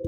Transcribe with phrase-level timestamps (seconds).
[0.00, 0.06] こ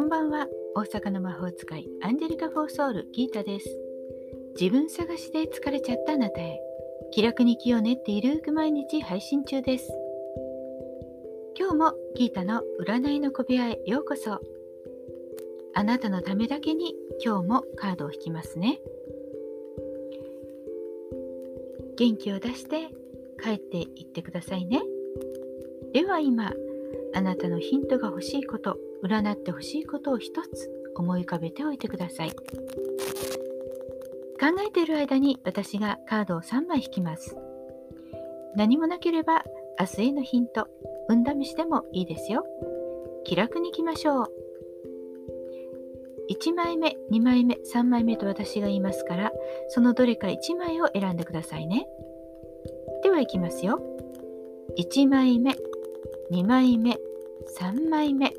[0.00, 0.46] んばんは。
[0.76, 3.68] 大阪の魔法使いアンジェリカ・フォーソウルギータです。
[4.60, 6.60] 自分探しで疲れちゃったあなたへ
[7.10, 9.90] 気楽に気を練っているく毎日配信中です。
[11.58, 14.38] 今日もギータの占いの小部屋へようこそ。
[15.74, 16.94] あなたのためだけに
[17.24, 18.78] 今日もカードを引きますね。
[21.96, 23.05] 元気を出して。
[23.46, 24.82] 帰っていってくださいね。
[25.92, 26.52] では今
[27.14, 32.32] あなたのヒントが欲しいこと占ってほしいことを一つ思い浮かべておいてください。
[32.32, 32.36] 考
[34.66, 37.36] えている間に私がカードを3枚引きます。
[38.56, 39.44] 何もなければ
[39.78, 40.66] 明日へのヒント
[41.08, 42.44] 運試しでもいいですよ。
[43.24, 44.32] 気楽にいきましょう。
[46.32, 49.32] 1枚目2枚目3枚目と私が言いますから
[49.68, 51.86] そのどれか1枚を選んでくださいね。
[53.16, 53.80] はいきますよ。
[54.78, 55.56] 1枚目
[56.30, 56.98] 2枚目
[57.58, 58.34] 3枚目。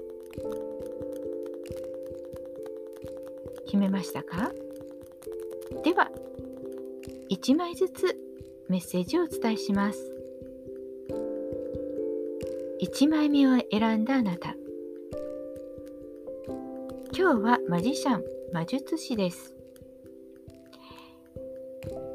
[3.65, 4.51] 決めましたか？
[5.83, 6.11] では
[7.31, 8.15] 1枚ずつ
[8.69, 10.13] メッセージをお伝えします。
[12.83, 14.55] 1枚目を選んだあなた。
[17.17, 19.56] 今日はマジシャン魔術師です。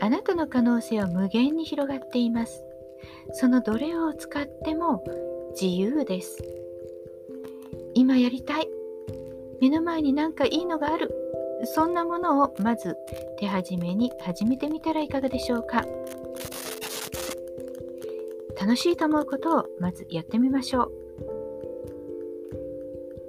[0.01, 2.65] あなたの可能性は無限に広がっています。
[3.33, 5.05] そのどれを使っても
[5.61, 6.43] 自由です。
[7.95, 8.69] 今やりたい。
[9.61, 11.15] 目の前になんかいいのがある。
[11.65, 12.97] そんなものをまず
[13.39, 15.85] 手始めに始めてみたらいかがでしょうか。
[18.61, 20.93] 楽しいと思うことをまずやってみましょう。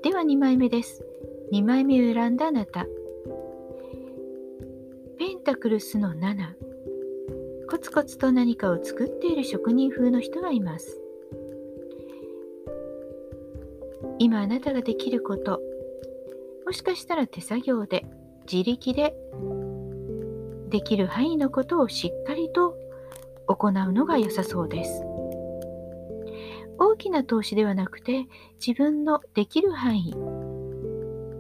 [0.04, 1.06] では2枚目です。
[1.52, 2.88] 2枚目を選んだあなた。
[5.44, 6.54] タクルスの7
[7.70, 11.02] コツコツと何かを作っている職人風の人がいます。
[14.20, 15.60] 今あなたができること。
[16.66, 18.06] もしかしたら手作業で
[18.50, 19.14] 自力で
[20.70, 22.78] できる範囲のことをしっかりと
[23.48, 25.04] 行うのが良さそうです。
[26.80, 28.28] 大きな投資ではなくて
[28.66, 30.16] 自分のできる範囲。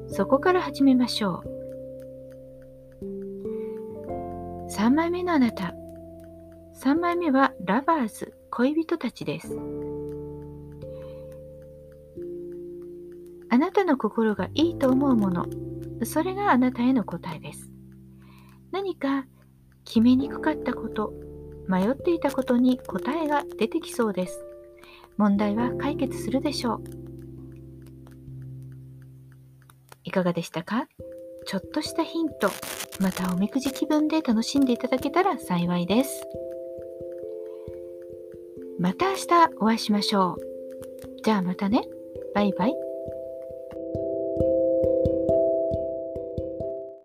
[0.07, 1.62] そこから始めましょう。
[4.75, 5.73] 3枚目のあなた
[6.81, 9.57] 3枚目はラバーズ恋人たちです
[13.53, 15.45] あなたの心がいいと思うもの、
[16.05, 17.69] それがあなたへの答えです。
[18.71, 19.27] 何か
[19.85, 21.13] 決めにくかったこと、
[21.67, 24.43] 迷っていたことに答えが出てきそうです。
[25.17, 26.83] 問題は解決するでしょう。
[30.03, 30.87] いかがでしたか？
[31.45, 32.49] ちょっとしたヒント、
[32.99, 36.23] またおみくじ気分で楽しんでいただけたら幸いです。
[38.79, 39.25] また明日
[39.59, 41.21] お会いしましょう。
[41.23, 41.81] じゃあまたね。
[42.33, 42.82] バイバイ。